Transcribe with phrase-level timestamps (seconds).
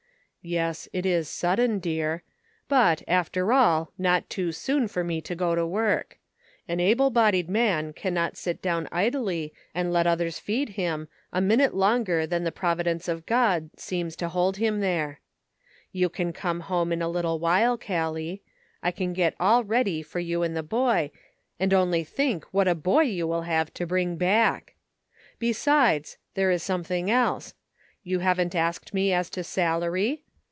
[0.43, 2.23] "Yes, it is sudden, dear;
[2.67, 6.17] but, after all, not too soon for me to go to work.
[6.67, 11.39] An able bodied man can not sit down idly and let others feed him a
[11.41, 15.19] minute longer than the providence of God seems to hold him there.
[15.91, 18.41] You can come home in a little while, Callie.
[18.81, 21.11] I can get all ready for you and the boy,
[21.59, 24.73] and only think what a boy you will have to bring back.
[25.37, 27.53] Besides, there is something else—
[28.03, 30.23] you havn't asked me as to salary